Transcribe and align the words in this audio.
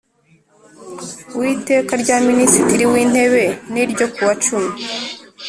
w 1.37 1.39
Iteka 1.53 1.93
rya 2.01 2.17
Minisitiri 2.29 2.83
w 2.91 2.95
Intebe 3.03 3.43
n 3.71 3.75
ryo 3.91 4.07
kuwa 4.13 4.33
cumi 4.43 4.71